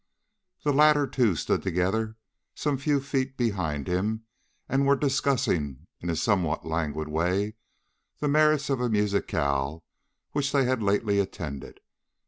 The 0.63 0.73
latter 0.73 1.05
two 1.05 1.35
stood 1.35 1.61
together 1.61 2.15
some 2.55 2.79
few 2.79 2.99
feet 3.01 3.37
behind 3.37 3.85
him, 3.87 4.23
and 4.67 4.87
were 4.87 4.95
discussing 4.95 5.85
in 5.99 6.09
a 6.09 6.15
somewhat 6.15 6.65
languid 6.65 7.07
way, 7.07 7.53
the 8.19 8.27
merits 8.27 8.71
of 8.71 8.81
a 8.81 8.89
musicale 8.89 9.83
which 10.31 10.53
they 10.53 10.63
had 10.63 10.81
lately 10.81 11.19
attended. 11.19 11.81